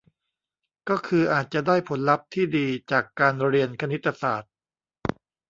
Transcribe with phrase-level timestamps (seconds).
[0.89, 4.51] ก็คืออาจจะได้ผลลัพธ์ที่ดีจากการเรียนคณิตศาสตร์